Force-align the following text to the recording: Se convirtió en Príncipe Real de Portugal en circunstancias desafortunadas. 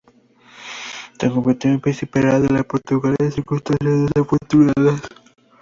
Se 1.19 1.29
convirtió 1.29 1.69
en 1.69 1.79
Príncipe 1.79 2.21
Real 2.23 2.47
de 2.47 2.63
Portugal 2.63 3.15
en 3.19 3.31
circunstancias 3.31 4.07
desafortunadas. 4.11 4.99